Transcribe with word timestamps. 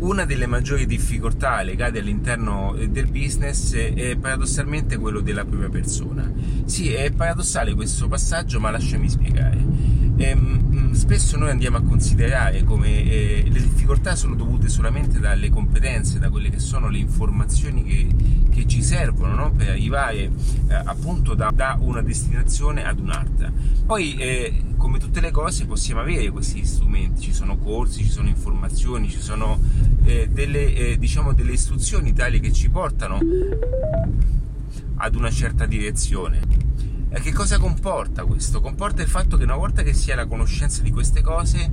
una 0.00 0.24
delle 0.24 0.46
maggiori 0.46 0.86
difficoltà 0.86 1.62
legate 1.62 1.98
all'interno 1.98 2.74
del 2.88 3.06
business 3.06 3.74
è 3.74 4.16
paradossalmente 4.16 4.96
quello 4.96 5.20
della 5.20 5.44
propria 5.44 5.68
persona. 5.68 6.30
Sì, 6.64 6.92
è 6.92 7.10
paradossale 7.10 7.74
questo 7.74 8.08
passaggio, 8.08 8.60
ma 8.60 8.70
lasciami 8.70 9.08
spiegare. 9.08 9.58
Ehm, 10.16 10.92
spesso 10.92 11.38
noi 11.38 11.50
andiamo 11.50 11.78
a 11.78 11.82
considerare 11.82 12.62
come 12.62 13.04
eh, 13.04 13.42
le 13.48 13.60
difficoltà 13.60 14.14
sono 14.14 14.34
dovute 14.34 14.68
solamente 14.68 15.18
dalle 15.18 15.48
competenze, 15.48 16.18
da 16.18 16.28
quelle 16.28 16.50
che 16.50 16.58
sono 16.58 16.88
le 16.88 16.98
informazioni 16.98 17.82
che, 17.82 18.06
che 18.50 18.66
ci 18.66 18.82
servono 18.82 19.34
no? 19.34 19.50
per 19.50 19.70
arrivare 19.70 20.18
eh, 20.68 20.74
appunto 20.74 21.34
da, 21.34 21.50
da, 21.54 21.78
una 21.80 22.02
destinazione 22.02 22.84
ad 22.84 22.98
un'altra. 22.98 23.50
Poi, 23.86 24.16
eh, 24.16 24.62
come 24.76 24.98
tutte 24.98 25.20
le 25.20 25.30
cose, 25.30 25.64
possiamo 25.66 26.00
avere 26.00 26.30
questi 26.30 26.64
strumenti, 26.64 27.22
ci 27.22 27.32
sono 27.32 27.56
corsi, 27.56 28.02
ci 28.02 28.10
sono 28.10 28.28
informazioni, 28.28 29.08
ci 29.08 29.20
sono 29.20 29.58
eh, 30.10 30.28
delle, 30.28 30.74
eh, 30.74 30.98
diciamo 30.98 31.32
delle 31.32 31.52
istruzioni 31.52 32.12
tali 32.12 32.40
che 32.40 32.52
ci 32.52 32.68
portano 32.68 33.18
ad 34.96 35.14
una 35.14 35.30
certa 35.30 35.66
direzione 35.66 36.40
e 37.12 37.20
che 37.20 37.32
cosa 37.32 37.58
comporta 37.58 38.24
questo? 38.24 38.60
Comporta 38.60 39.02
il 39.02 39.08
fatto 39.08 39.36
che 39.36 39.42
una 39.42 39.56
volta 39.56 39.82
che 39.82 39.94
si 39.94 40.12
ha 40.12 40.14
la 40.14 40.26
conoscenza 40.26 40.80
di 40.80 40.92
queste 40.92 41.22
cose, 41.22 41.68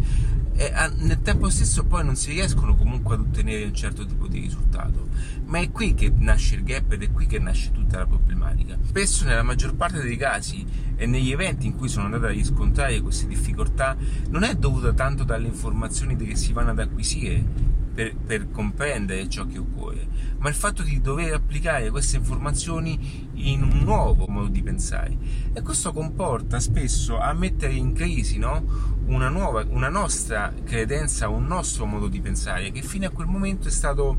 eh, 0.56 0.72
nel 0.98 1.22
tempo 1.22 1.48
stesso 1.50 1.86
poi 1.86 2.04
non 2.04 2.16
si 2.16 2.32
riescono 2.32 2.76
comunque 2.76 3.14
ad 3.14 3.22
ottenere 3.22 3.66
un 3.66 3.74
certo 3.76 4.04
tipo 4.04 4.28
di 4.28 4.40
risultato. 4.40 5.08
Ma 5.46 5.60
è 5.60 5.70
qui 5.70 5.94
che 5.94 6.12
nasce 6.18 6.56
il 6.56 6.64
gap 6.64 6.92
ed 6.92 7.04
è 7.04 7.12
qui 7.12 7.28
che 7.28 7.38
nasce 7.38 7.72
tutta 7.72 8.00
la 8.00 8.08
problematica. 8.08 8.80
Spesso 8.84 9.26
nella 9.26 9.44
maggior 9.44 9.76
parte 9.76 10.02
dei 10.02 10.18
casi 10.18 10.66
e 10.96 11.06
negli 11.06 11.32
eventi 11.32 11.68
in 11.68 11.76
cui 11.76 11.88
sono 11.88 12.06
andato 12.06 12.26
a 12.26 12.30
riscontrare 12.30 13.00
queste 13.02 13.28
difficoltà 13.28 13.96
non 14.30 14.42
è 14.42 14.56
dovuta 14.56 14.92
tanto 14.94 15.24
dalle 15.24 15.46
informazioni 15.46 16.16
che 16.16 16.36
si 16.36 16.52
vanno 16.52 16.72
ad 16.72 16.80
acquisire 16.80 17.77
per, 17.98 18.16
per, 18.16 18.52
comprendere 18.52 19.28
ciò 19.28 19.48
che 19.48 19.58
occorre, 19.58 20.08
ma 20.38 20.50
il 20.50 20.54
fatto 20.54 20.84
di 20.84 21.02
dover 21.02 21.34
applicare 21.34 21.90
queste 21.90 22.18
informazioni 22.18 23.28
in 23.34 23.64
un 23.64 23.80
nuovo 23.80 24.28
modo 24.28 24.50
di 24.50 24.62
pensare. 24.62 25.18
E 25.52 25.64
questo 25.64 25.92
comporta 25.94 26.60
spesso 26.60 27.18
a 27.18 27.34
mettere 27.34 27.74
in 27.74 27.94
crisi 27.94 28.38
no? 28.38 28.96
una, 29.08 29.30
nuova, 29.30 29.66
una 29.70 29.90
nostra 29.90 30.54
credenza, 30.64 31.28
un 31.28 31.48
nostro 31.48 31.88
modo 31.88 32.08
di 32.08 32.22
pensare, 32.22 32.72
che 32.72 32.84
fino 32.84 33.08
a 33.08 33.10
quel 33.10 33.26
momento 33.26 33.68
è 33.68 33.72
stato 33.72 34.18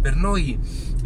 per 0.00 0.14
noi 0.14 0.56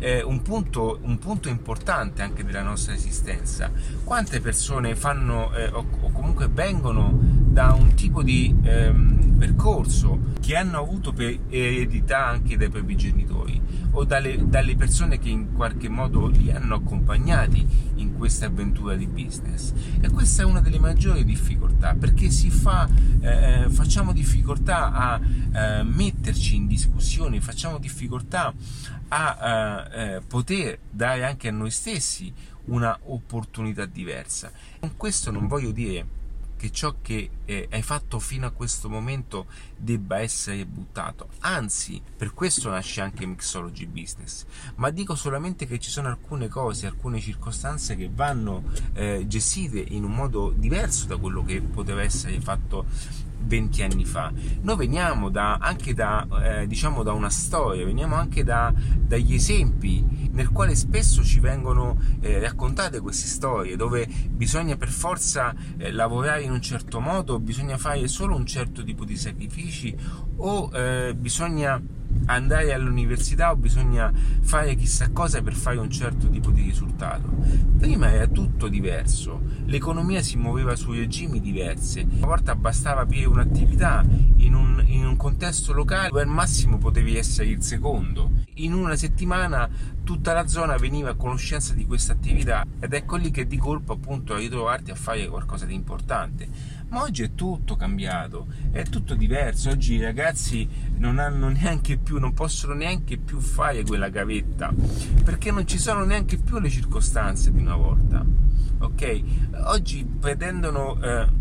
eh, 0.00 0.22
un, 0.22 0.42
punto, 0.42 0.98
un, 1.00 1.16
punto, 1.16 1.48
importante 1.48 2.20
anche 2.20 2.44
della 2.44 2.62
nostra 2.62 2.92
esistenza. 2.92 3.72
Quante 4.04 4.42
persone 4.42 4.94
fanno 4.94 5.54
eh, 5.54 5.68
o, 5.68 5.86
o, 6.00 6.12
comunque 6.12 6.48
vengono 6.48 7.39
da 7.50 7.72
un 7.72 7.94
tipo 7.94 8.22
di 8.22 8.54
ehm, 8.62 9.34
percorso 9.36 10.34
che 10.40 10.54
hanno 10.54 10.78
avuto 10.78 11.12
per 11.12 11.36
eredità 11.48 12.26
anche 12.26 12.56
dai 12.56 12.68
propri 12.68 12.96
genitori 12.96 13.60
o 13.92 14.04
dalle, 14.04 14.48
dalle, 14.48 14.76
persone 14.76 15.18
che 15.18 15.30
in 15.30 15.52
qualche 15.54 15.88
modo 15.88 16.28
li 16.28 16.52
hanno 16.52 16.76
accompagnati 16.76 17.66
in 17.96 18.16
questa 18.16 18.46
avventura 18.46 18.94
di 18.94 19.08
business. 19.08 19.72
E 20.00 20.08
questa 20.10 20.42
è 20.42 20.44
una 20.44 20.60
delle 20.60 20.78
maggiori 20.78 21.24
difficoltà 21.24 21.94
perché 21.94 22.30
fa, 22.30 22.88
eh, 23.20 23.66
facciamo 23.68 24.12
difficoltà 24.12 24.92
a 24.92 25.20
eh, 25.20 25.82
metterci 25.82 26.54
in 26.54 26.68
discussione, 26.68 27.40
facciamo 27.40 27.78
difficoltà 27.78 28.54
a 29.08 29.88
eh, 29.92 30.14
eh 30.14 30.20
poter 30.20 30.78
dare 30.88 31.24
anche 31.24 31.48
a 31.48 31.52
noi 31.52 31.72
stessi 31.72 32.32
una 32.66 32.96
opportunità 33.06 33.86
diversa. 33.86 34.52
Con 34.78 34.96
questo 34.96 35.32
non 35.32 35.48
voglio 35.48 35.72
dire 35.72 36.18
che 36.60 36.70
ciò 36.70 36.96
che 37.00 37.30
eh, 37.46 37.68
hai 37.70 37.80
fatto 37.80 38.18
fino 38.18 38.46
a 38.46 38.50
questo 38.50 38.90
momento 38.90 39.46
debba 39.74 40.18
essere 40.20 40.66
buttato. 40.66 41.30
Anzi, 41.38 42.02
per 42.14 42.34
questo 42.34 42.68
nasce 42.68 43.00
anche 43.00 43.24
Mixology 43.24 43.86
Business. 43.86 44.44
Ma 44.74 44.90
dico 44.90 45.14
solamente 45.14 45.66
che 45.66 45.78
ci 45.78 45.88
sono 45.88 46.08
alcune 46.08 46.48
cose, 46.48 46.86
alcune 46.86 47.18
circostanze 47.18 47.96
che 47.96 48.10
vanno 48.12 48.64
eh, 48.92 49.24
gestite 49.26 49.78
in 49.78 50.04
un 50.04 50.12
modo 50.12 50.52
diverso 50.54 51.06
da 51.06 51.16
quello 51.16 51.42
che 51.42 51.62
poteva 51.62 52.02
essere 52.02 52.38
fatto 52.42 52.84
20 53.42 53.82
anni 53.82 54.04
fa. 54.04 54.32
Noi 54.62 54.76
veniamo 54.76 55.28
da, 55.28 55.56
anche 55.56 55.94
da, 55.94 56.26
eh, 56.42 56.66
diciamo 56.66 57.02
da 57.02 57.12
una 57.12 57.30
storia, 57.30 57.84
veniamo 57.84 58.14
anche 58.14 58.44
da, 58.44 58.72
dagli 58.74 59.34
esempi 59.34 60.28
nel 60.32 60.50
quale 60.50 60.74
spesso 60.74 61.24
ci 61.24 61.40
vengono 61.40 61.98
eh, 62.20 62.38
raccontate 62.38 63.00
queste 63.00 63.26
storie 63.26 63.76
dove 63.76 64.06
bisogna 64.06 64.76
per 64.76 64.88
forza 64.88 65.54
eh, 65.76 65.90
lavorare 65.90 66.42
in 66.42 66.52
un 66.52 66.60
certo 66.60 67.00
modo, 67.00 67.38
bisogna 67.40 67.76
fare 67.76 68.06
solo 68.08 68.36
un 68.36 68.46
certo 68.46 68.84
tipo 68.84 69.04
di 69.04 69.16
sacrifici 69.16 69.94
o 70.36 70.70
eh, 70.72 71.14
bisogna 71.16 71.80
andare 72.26 72.72
all'università 72.72 73.50
o 73.50 73.56
bisogna 73.56 74.12
fare 74.40 74.74
chissà 74.74 75.10
cosa 75.10 75.42
per 75.42 75.54
fare 75.54 75.78
un 75.78 75.90
certo 75.90 76.28
tipo 76.28 76.50
di 76.50 76.62
risultato. 76.62 77.28
Prima 77.78 78.12
era 78.12 78.26
tutto 78.26 78.68
diverso, 78.68 79.40
l'economia 79.64 80.22
si 80.22 80.36
muoveva 80.36 80.76
su 80.76 80.92
regimi 80.92 81.40
diversi, 81.40 82.06
una 82.16 82.26
volta 82.26 82.54
bastava 82.54 83.02
aprire 83.02 83.26
un'attività 83.26 84.04
in 84.36 84.54
un, 84.54 84.82
in 84.86 85.06
un 85.06 85.16
contesto 85.16 85.72
locale 85.72 86.08
dove 86.08 86.22
al 86.22 86.28
massimo 86.28 86.78
potevi 86.78 87.16
essere 87.16 87.48
il 87.48 87.62
secondo. 87.62 88.30
In 88.54 88.74
una 88.74 88.96
settimana 88.96 89.68
tutta 90.04 90.32
la 90.32 90.46
zona 90.46 90.76
veniva 90.76 91.10
a 91.10 91.14
conoscenza 91.14 91.72
di 91.72 91.86
questa 91.86 92.12
attività 92.12 92.66
ed 92.80 92.92
ecco 92.92 93.16
lì 93.16 93.30
che 93.30 93.46
di 93.46 93.56
colpo 93.56 93.92
appunto 93.92 94.36
ritrovarti 94.36 94.90
a 94.90 94.96
fare 94.96 95.28
qualcosa 95.28 95.66
di 95.66 95.74
importante 95.74 96.48
ma 96.90 97.02
oggi 97.02 97.22
è 97.22 97.34
tutto 97.34 97.76
cambiato, 97.76 98.46
è 98.70 98.82
tutto 98.82 99.14
diverso. 99.14 99.70
Oggi 99.70 99.94
i 99.94 100.02
ragazzi 100.02 100.68
non 100.96 101.18
hanno 101.18 101.48
neanche 101.48 101.96
più, 101.96 102.18
non 102.18 102.34
possono 102.34 102.74
neanche 102.74 103.16
più 103.16 103.40
fare 103.40 103.82
quella 103.84 104.08
gavetta 104.08 104.72
perché 105.24 105.50
non 105.50 105.66
ci 105.66 105.78
sono 105.78 106.04
neanche 106.04 106.36
più 106.36 106.58
le 106.58 106.68
circostanze 106.68 107.50
di 107.52 107.58
una 107.58 107.76
volta. 107.76 108.24
Ok? 108.80 109.22
Oggi 109.64 110.04
pretendono. 110.04 111.00
Eh, 111.02 111.39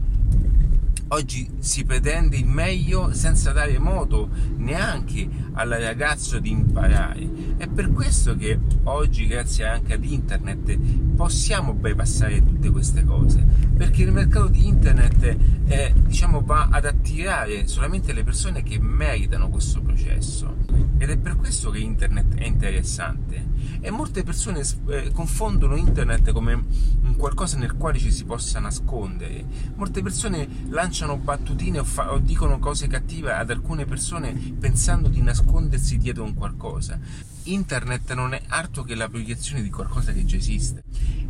Oggi 1.11 1.49
si 1.57 1.85
pretende 1.85 2.37
il 2.37 2.45
meglio 2.45 3.11
senza 3.13 3.51
dare 3.51 3.79
modo 3.79 4.29
neanche 4.57 5.27
al 5.53 5.69
ragazzo 5.69 6.37
di 6.37 6.51
imparare. 6.51 7.57
È 7.57 7.67
per 7.67 7.91
questo 7.91 8.35
che 8.35 8.59
oggi, 8.83 9.25
grazie 9.25 9.65
anche 9.65 9.93
ad 9.93 10.03
internet, 10.03 10.77
possiamo 11.15 11.73
bypassare 11.73 12.43
tutte 12.43 12.69
queste 12.69 13.03
cose. 13.03 13.43
Perché 13.75 14.03
il 14.03 14.11
mercato 14.11 14.49
di 14.49 14.67
internet 14.67 15.35
è, 15.65 15.91
diciamo, 15.95 16.41
va 16.41 16.67
ad 16.71 16.85
attirare 16.85 17.65
solamente 17.65 18.13
le 18.13 18.23
persone 18.23 18.61
che 18.61 18.77
meritano 18.79 19.49
questo 19.49 19.81
processo. 19.81 20.57
Ed 20.99 21.09
è 21.09 21.17
per 21.17 21.37
questo 21.37 21.71
che 21.71 21.79
internet 21.79 22.35
è 22.35 22.45
interessante. 22.45 23.47
E 23.81 23.89
molte 23.89 24.23
persone 24.23 24.61
eh, 24.89 25.11
confondono 25.11 25.75
internet 25.75 26.31
come 26.33 26.53
un 26.53 27.15
qualcosa 27.15 27.57
nel 27.57 27.75
quale 27.77 27.97
ci 27.97 28.11
si 28.11 28.25
possa 28.25 28.59
nascondere. 28.59 29.45
Molte 29.75 30.01
persone 30.01 30.47
lanciano 30.69 30.98
lanciano 30.99 31.17
battutine 31.17 31.79
o, 31.79 31.83
fa- 31.85 32.11
o 32.11 32.19
dicono 32.19 32.59
cose 32.59 32.87
cattive 32.87 33.31
ad 33.31 33.49
alcune 33.49 33.85
persone 33.85 34.33
pensando 34.33 35.07
di 35.07 35.21
nascondersi 35.21 35.97
dietro 35.97 36.23
un 36.23 36.33
qualcosa. 36.33 36.99
Internet 37.43 38.13
non 38.13 38.33
è 38.33 38.41
altro 38.47 38.83
che 38.83 38.95
la 38.95 39.07
proiezione 39.07 39.61
di 39.61 39.69
qualcosa 39.69 40.11
che 40.11 40.25
già 40.25 40.35
esiste 40.35 40.83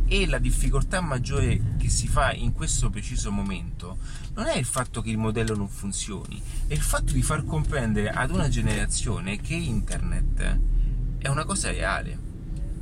e 0.06 0.26
la 0.26 0.38
difficoltà 0.38 1.00
maggiore 1.00 1.76
che 1.78 1.88
si 1.88 2.08
fa 2.08 2.32
in 2.32 2.52
questo 2.52 2.90
preciso 2.90 3.30
momento 3.30 3.98
non 4.34 4.46
è 4.46 4.56
il 4.56 4.64
fatto 4.64 5.02
che 5.02 5.10
il 5.10 5.18
modello 5.18 5.54
non 5.54 5.68
funzioni, 5.68 6.42
è 6.66 6.72
il 6.72 6.80
fatto 6.80 7.12
di 7.12 7.22
far 7.22 7.44
comprendere 7.44 8.10
ad 8.10 8.30
una 8.30 8.48
generazione 8.48 9.40
che 9.40 9.54
internet 9.54 10.58
è 11.18 11.28
una 11.28 11.44
cosa 11.44 11.70
reale, 11.70 12.18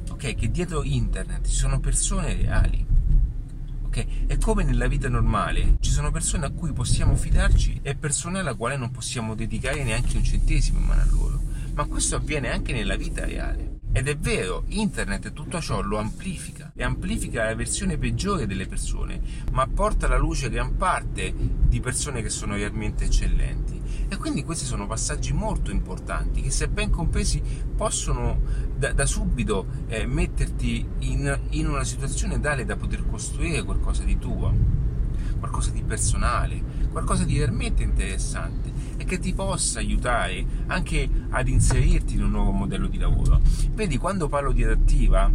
ok? 0.08 0.34
Che 0.34 0.50
dietro 0.50 0.82
internet 0.82 1.46
ci 1.46 1.54
sono 1.54 1.80
persone 1.80 2.32
reali 2.32 2.86
È 4.26 4.36
come 4.38 4.64
nella 4.64 4.86
vita 4.86 5.08
normale, 5.08 5.76
ci 5.80 5.90
sono 5.90 6.10
persone 6.10 6.46
a 6.46 6.50
cui 6.50 6.72
possiamo 6.72 7.16
fidarci 7.16 7.80
e 7.82 7.94
persone 7.94 8.40
alla 8.40 8.54
quale 8.54 8.76
non 8.76 8.90
possiamo 8.90 9.34
dedicare 9.34 9.82
neanche 9.82 10.16
un 10.16 10.24
centesimo 10.24 10.78
in 10.78 10.84
mano 10.84 11.02
a 11.02 11.06
loro. 11.10 11.40
Ma 11.74 11.84
questo 11.86 12.16
avviene 12.16 12.50
anche 12.50 12.72
nella 12.72 12.96
vita 12.96 13.24
reale. 13.24 13.77
Ed 13.90 14.06
è 14.06 14.16
vero, 14.18 14.64
internet 14.68 15.32
tutto 15.32 15.60
ciò 15.60 15.80
lo 15.80 15.98
amplifica 15.98 16.72
e 16.74 16.84
amplifica 16.84 17.44
la 17.44 17.54
versione 17.54 17.96
peggiore 17.96 18.46
delle 18.46 18.66
persone, 18.66 19.20
ma 19.52 19.66
porta 19.66 20.06
alla 20.06 20.18
luce 20.18 20.50
gran 20.50 20.76
parte 20.76 21.34
di 21.34 21.80
persone 21.80 22.22
che 22.22 22.28
sono 22.28 22.54
realmente 22.54 23.06
eccellenti. 23.06 23.80
E 24.08 24.16
quindi 24.16 24.44
questi 24.44 24.66
sono 24.66 24.86
passaggi 24.86 25.32
molto 25.32 25.70
importanti 25.70 26.42
che 26.42 26.50
se 26.50 26.68
ben 26.68 26.90
compresi 26.90 27.42
possono 27.74 28.40
da, 28.76 28.92
da 28.92 29.06
subito 29.06 29.66
eh, 29.88 30.06
metterti 30.06 30.86
in, 31.00 31.38
in 31.50 31.66
una 31.66 31.84
situazione 31.84 32.38
tale 32.40 32.64
da 32.64 32.76
poter 32.76 33.08
costruire 33.08 33.62
qualcosa 33.62 34.04
di 34.04 34.18
tuo, 34.18 34.54
qualcosa 35.38 35.70
di 35.70 35.82
personale, 35.82 36.62
qualcosa 36.90 37.24
di 37.24 37.38
veramente 37.38 37.82
interessante 37.82 38.70
e 38.98 39.04
che 39.04 39.18
ti 39.18 39.32
possa 39.32 39.78
aiutare 39.78 40.44
anche 40.66 41.08
ad 41.30 41.48
inserirti 41.48 42.16
in 42.16 42.24
un 42.24 42.30
nuovo 42.32 42.50
modello 42.50 42.88
di 42.88 42.98
lavoro. 42.98 43.40
Vedi, 43.72 43.96
quando 43.96 44.28
parlo 44.28 44.52
di 44.52 44.64
adattiva 44.64 45.32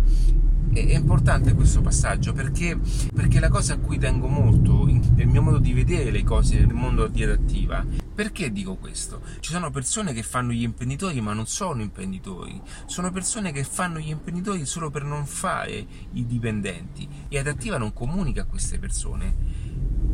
è 0.71 0.95
importante 0.95 1.54
questo 1.54 1.81
passaggio 1.81 2.33
perché, 2.33 2.80
perché 3.13 3.39
la 3.39 3.50
cosa 3.50 3.74
a 3.74 3.77
cui 3.77 3.98
tengo 3.98 4.27
molto 4.27 4.86
nel 4.86 5.27
mio 5.27 5.42
modo 5.42 5.60
di 5.60 5.71
vedere 5.71 6.10
le 6.10 6.24
cose 6.24 6.57
nel 6.57 6.74
mondo 6.74 7.07
di 7.07 7.24
adattiva 7.24 7.86
perché 8.13 8.51
dico 8.51 8.75
questo? 8.75 9.21
Ci 9.39 9.51
sono 9.51 9.71
persone 9.71 10.13
che 10.13 10.21
fanno 10.21 10.51
gli 10.51 10.62
imprenditori 10.62 11.19
ma 11.19 11.33
non 11.33 11.48
sono 11.48 11.81
imprenditori, 11.81 12.62
sono 12.86 13.12
persone 13.12 13.51
che 13.51 13.63
fanno 13.63 14.00
gli 14.00 14.09
imprenditori 14.09 14.66
solo 14.66 14.92
per 14.92 15.04
non 15.04 15.25
fare 15.25 15.86
i 16.13 16.25
dipendenti 16.25 17.07
e 17.27 17.39
Adattiva 17.39 17.77
non 17.77 17.92
comunica 17.92 18.42
a 18.42 18.45
queste 18.45 18.77
persone 18.77 19.62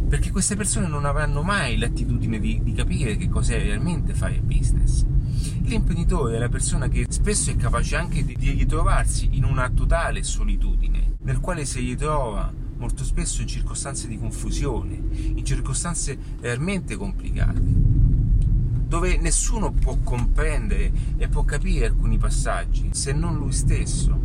perché 0.10 0.32
queste 0.32 0.56
persone 0.56 0.88
non 0.88 1.06
avranno 1.06 1.44
mai 1.44 1.78
l'attitudine 1.78 2.40
di, 2.40 2.60
di 2.64 2.74
capire 2.74 3.16
che 3.16 3.30
cos'è 3.30 3.62
realmente 3.62 4.16
fare 4.16 4.42
business. 4.42 5.06
L'imprenditore 5.62 6.36
è 6.36 6.40
la 6.40 6.50
persona 6.50 6.88
che 6.88 7.06
spesso 7.08 7.52
è 7.52 7.56
capace 7.56 7.96
anche 7.96 8.26
di, 8.26 8.36
di 8.36 8.50
ritrovarsi 8.50 9.30
in 9.34 9.44
una 9.44 9.70
totale 9.70 10.24
solitudine, 10.24 11.18
nel 11.20 11.40
quale 11.40 11.64
si 11.64 11.82
ritrova 11.82 12.52
molto 12.78 13.04
spesso 13.04 13.42
in 13.42 13.48
circostanze 13.48 14.08
di 14.08 14.18
confusione, 14.18 15.00
in 15.12 15.46
circostanze 15.46 16.18
realmente 16.42 16.96
complicate, 16.96 17.62
dove 17.62 19.16
nessuno 19.18 19.72
può 19.72 19.96
comprendere 20.04 20.92
e 21.18 21.28
può 21.28 21.44
capire 21.46 21.86
alcuni 21.86 22.18
passaggi 22.18 22.90
se 22.94 23.14
non 23.14 23.36
lui 23.36 23.52
stesso. 23.52 24.20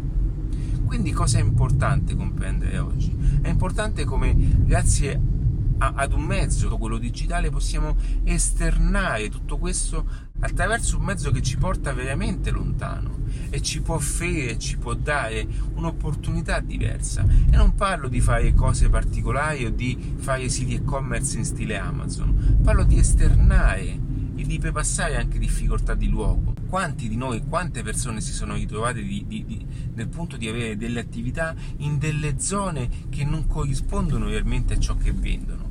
Quindi 0.86 1.12
cosa 1.12 1.38
è 1.38 1.42
importante 1.42 2.16
comprendere 2.16 2.78
oggi? 2.78 3.14
È 3.42 3.48
importante 3.48 4.04
come 4.04 4.34
grazie 4.64 5.32
a, 5.78 5.92
ad 5.96 6.12
un 6.12 6.22
mezzo, 6.22 6.76
quello 6.76 6.98
digitale, 6.98 7.50
possiamo 7.50 7.96
esternare 8.24 9.28
tutto 9.28 9.58
questo 9.58 10.32
attraverso 10.40 10.98
un 10.98 11.04
mezzo 11.04 11.30
che 11.30 11.42
ci 11.42 11.56
porta 11.56 11.92
veramente 11.92 12.50
lontano 12.50 13.22
e 13.50 13.62
ci 13.62 13.80
può 13.80 13.96
offrire, 13.96 14.58
ci 14.58 14.76
può 14.76 14.94
dare 14.94 15.46
un'opportunità 15.74 16.60
diversa. 16.60 17.24
E 17.50 17.56
non 17.56 17.74
parlo 17.74 18.08
di 18.08 18.20
fare 18.20 18.52
cose 18.52 18.88
particolari 18.88 19.64
o 19.64 19.70
di 19.70 20.14
fare 20.16 20.48
siti 20.48 20.74
e-commerce 20.74 21.38
in 21.38 21.44
stile 21.44 21.78
Amazon, 21.78 22.58
parlo 22.62 22.84
di 22.84 22.98
esternare 22.98 24.12
e 24.36 24.42
di 24.42 24.58
prepassare 24.58 25.16
anche 25.16 25.38
difficoltà 25.38 25.94
di 25.94 26.08
luogo. 26.08 26.54
Quanti 26.68 27.08
di 27.08 27.16
noi, 27.16 27.44
quante 27.48 27.82
persone 27.82 28.20
si 28.20 28.32
sono 28.32 28.54
ritrovate 28.54 29.02
di, 29.02 29.24
di, 29.26 29.44
di, 29.44 29.64
nel 29.94 30.08
punto 30.08 30.36
di 30.36 30.48
avere 30.48 30.76
delle 30.76 31.00
attività 31.00 31.54
in 31.78 31.98
delle 31.98 32.40
zone 32.40 32.88
che 33.08 33.24
non 33.24 33.46
corrispondono 33.46 34.26
realmente 34.26 34.74
a 34.74 34.78
ciò 34.78 34.96
che 34.96 35.12
vendono? 35.12 35.63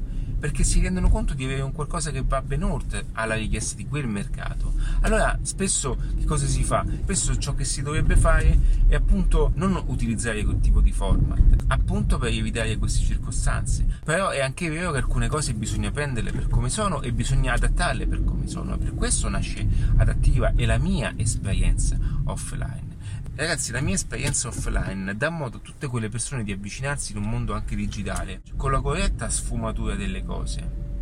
Perché 0.43 0.65
si 0.65 0.81
rendono 0.81 1.07
conto 1.07 1.33
di 1.33 1.45
avere 1.45 1.61
un 1.61 1.71
qualcosa 1.71 2.11
che 2.11 2.21
va 2.21 2.41
ben 2.41 2.63
oltre 2.63 3.05
alla 3.13 3.35
richiesta 3.35 3.77
di 3.77 3.87
quel 3.87 4.09
mercato. 4.09 4.73
Allora, 4.99 5.39
spesso 5.41 5.95
che 6.17 6.25
cosa 6.25 6.45
si 6.47 6.65
fa? 6.65 6.85
Spesso 7.03 7.37
ciò 7.37 7.55
che 7.55 7.63
si 7.63 7.81
dovrebbe 7.81 8.17
fare 8.17 8.59
è 8.87 8.95
appunto 8.95 9.53
non 9.55 9.81
utilizzare 9.85 10.43
quel 10.43 10.59
tipo 10.59 10.81
di 10.81 10.91
format, 10.91 11.63
appunto 11.67 12.17
per 12.17 12.33
evitare 12.33 12.75
queste 12.75 13.05
circostanze. 13.05 13.85
Però 14.03 14.31
è 14.31 14.41
anche 14.41 14.69
vero 14.69 14.91
che 14.91 14.97
alcune 14.97 15.29
cose 15.29 15.53
bisogna 15.53 15.91
prenderle 15.91 16.33
per 16.33 16.49
come 16.49 16.67
sono 16.67 17.01
e 17.01 17.13
bisogna 17.13 17.53
adattarle 17.53 18.05
per 18.05 18.25
come 18.25 18.45
sono. 18.45 18.77
Per 18.77 18.93
questo 18.95 19.29
nasce 19.29 19.65
Adattiva 19.95 20.51
e 20.57 20.65
la 20.65 20.77
mia 20.77 21.13
esperienza 21.15 21.97
offline. 22.25 22.92
Ragazzi, 23.35 23.71
la 23.71 23.81
mia 23.81 23.95
esperienza 23.95 24.47
offline 24.47 25.17
dà 25.17 25.31
modo 25.31 25.57
a 25.57 25.59
tutte 25.59 25.87
quelle 25.87 26.07
persone 26.07 26.43
di 26.43 26.51
avvicinarsi 26.51 27.13
in 27.13 27.17
un 27.17 27.29
mondo 27.29 27.55
anche 27.55 27.75
digitale 27.75 28.41
con 28.55 28.69
la 28.71 28.79
corretta 28.79 29.27
sfumatura 29.27 29.95
delle 29.95 30.23
cose. 30.23 30.92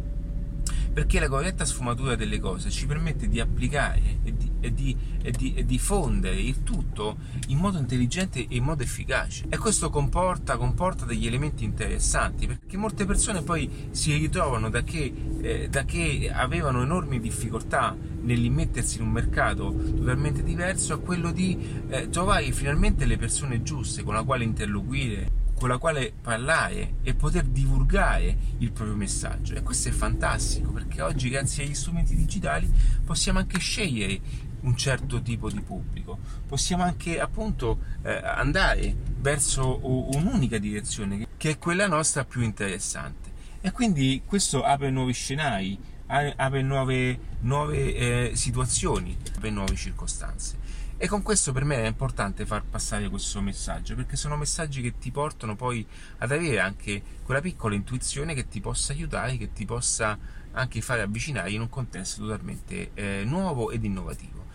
Perché 0.94 1.20
la 1.20 1.30
corretta 1.30 1.64
sfumatura 1.64 2.16
delle 2.16 2.40
cose 2.40 2.70
ci 2.70 2.86
permette 2.86 3.30
di 3.30 3.40
applicare 3.40 4.20
e 4.24 4.34
di, 4.34 4.52
e 4.60 4.74
di, 4.74 4.98
e 5.22 5.32
di, 5.32 5.54
e 5.54 5.66
diffondere 5.66 6.36
il 6.36 6.64
tutto 6.64 7.18
in 7.48 7.58
modo 7.58 7.78
intelligente 7.78 8.40
e 8.40 8.56
in 8.56 8.64
modo 8.64 8.84
efficace. 8.84 9.46
E 9.48 9.58
questo 9.58 9.90
comporta, 9.90 10.58
comporta 10.58 11.06
degli 11.06 11.28
elementi 11.28 11.64
interessanti 11.64 12.46
perché 12.46 12.76
molte 12.76 13.06
persone 13.06 13.42
poi 13.42 13.90
si 13.92 14.16
ritrovano 14.18 14.70
da 14.70 14.84
che, 14.84 15.14
eh, 15.42 15.70
da 15.70 15.86
che 15.86 16.30
avevano 16.34 16.82
enormi 16.82 17.20
difficoltà 17.20 17.96
nell'immettersi 18.22 18.98
in 18.98 19.04
un 19.04 19.12
mercato 19.12 19.74
totalmente 19.74 20.44
diverso 20.44 20.94
a 20.94 21.00
quello 21.00 21.32
di 21.32 21.58
eh, 21.90 22.10
trovare 22.10 22.52
finalmente 22.52 23.06
le 23.06 23.18
persone 23.18 23.64
giuste 23.64 24.04
con 24.04 24.14
la 24.14 24.24
quale 24.24 24.44
interloquire, 24.44 25.40
con 25.62 25.70
la 25.70 25.78
quale 25.78 26.12
parlare 26.20 26.96
e 27.04 27.14
poter 27.14 27.44
divulgare 27.44 28.36
il 28.58 28.72
proprio 28.72 28.96
messaggio. 28.96 29.54
E 29.54 29.62
questo 29.62 29.90
è 29.90 29.92
fantastico 29.92 30.72
perché 30.72 31.04
oggi 31.04 31.30
grazie 31.30 31.64
agli 31.64 31.76
strumenti 31.76 32.16
digitali 32.16 32.68
possiamo 33.06 33.38
anche 33.38 33.60
scegliere 33.60 34.20
un 34.62 34.76
certo 34.76 35.22
tipo 35.22 35.52
di 35.52 35.62
pubblico, 35.62 36.18
possiamo 36.48 36.82
anche 36.82 37.20
appunto 37.20 37.78
eh, 38.02 38.12
andare 38.12 38.96
verso 39.20 39.82
un'unica 39.84 40.58
direzione 40.58 41.28
che 41.38 41.52
è 41.52 41.58
quella 41.60 41.86
nostra 41.86 42.26
più 42.26 42.42
interessante. 42.42 43.30
E 43.62 43.70
quindi 43.70 44.24
questo 44.26 44.64
apre 44.64 44.90
nuovi 44.90 45.14
scenari, 45.14 45.78
apre 46.08 46.64
nuove, 46.64 47.20
nuove 47.42 47.94
eh, 47.94 48.32
situazioni, 48.34 49.16
apre 49.36 49.52
nuove 49.52 49.76
circostanze. 49.76 50.58
E 51.04 51.08
con 51.08 51.24
questo 51.24 51.52
per 51.52 51.66
me 51.66 51.78
è 51.78 51.88
importante 51.88 52.46
far 52.46 52.62
passare 52.62 53.10
questo 53.10 53.42
messaggio, 53.42 53.96
perché 53.96 54.16
sono 54.16 54.38
messaggi 54.38 54.84
che 54.84 55.00
ti 55.00 55.10
portano 55.10 55.56
poi 55.56 55.84
ad 56.20 56.32
avere 56.32 56.60
anche 56.60 57.02
quella 57.24 57.42
piccola 57.42 57.74
intuizione 57.74 58.36
che 58.36 58.48
ti 58.48 58.62
possa 58.62 58.94
aiutare, 58.94 59.36
che 59.38 59.52
ti 59.52 59.66
possa 59.66 60.16
anche 60.52 60.80
fare 60.80 61.02
avvicinare 61.02 61.50
in 61.54 61.62
un 61.62 61.70
contesto 61.70 62.22
totalmente 62.22 62.92
eh, 62.94 63.24
nuovo 63.26 63.72
ed 63.72 63.84
innovativo. 63.84 64.46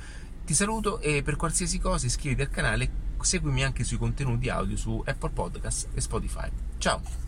Ti 0.44 0.54
saluto 0.54 1.00
e 1.00 1.24
per 1.24 1.34
qualsiasi 1.34 1.80
cosa 1.80 2.06
iscriviti 2.06 2.42
al 2.42 2.50
canale, 2.50 2.90
seguimi 3.18 3.64
anche 3.64 3.82
sui 3.82 3.98
contenuti 3.98 4.48
audio 4.48 4.76
su 4.76 5.02
Apple 5.04 5.30
Podcast 5.30 5.88
e 5.94 6.00
Spotify. 6.00 6.48
Ciao! 6.78 7.25